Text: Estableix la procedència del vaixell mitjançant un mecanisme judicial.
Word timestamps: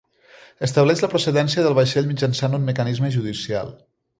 Estableix 0.67 1.03
la 1.03 1.09
procedència 1.11 1.65
del 1.67 1.77
vaixell 1.81 2.09
mitjançant 2.13 2.59
un 2.61 2.67
mecanisme 2.71 3.13
judicial. 3.19 3.75